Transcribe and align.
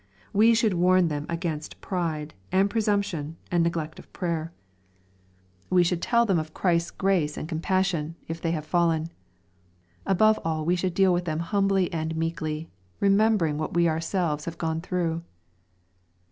We 0.33 0.55
should 0.55 0.73
warn 0.73 1.09
them 1.09 1.27
against 1.29 1.79
pride, 1.79 2.33
and 2.51 2.71
presumption, 2.71 3.37
and 3.51 3.63
neglect 3.63 3.99
of 3.99 4.11
prayer. 4.13 4.51
We 5.69 5.83
should 5.83 6.01
t«l] 6.01 6.21
LUKE, 6.21 6.25
CHAP. 6.25 6.27
XXII. 6.27 6.35
418 6.35 6.35
tLem 6.35 6.39
of 6.39 6.53
Christ's 6.59 6.91
grace 6.91 7.37
and 7.37 7.47
coinpassion, 7.47 8.15
if 8.27 8.41
they 8.41 8.49
have 8.51 8.65
fallen. 8.65 9.11
Aboi^e 10.07 10.41
all, 10.43 10.65
we 10.65 10.75
should 10.75 10.95
deal 10.95 11.13
with 11.13 11.25
them 11.25 11.39
hurably 11.41 11.87
and 11.93 12.15
meekly, 12.17 12.71
remembering 12.99 13.59
what 13.59 13.75
we 13.75 13.87
ourselves 13.87 14.45
have 14.45 14.57
gone 14.57 14.81
through. 14.81 15.21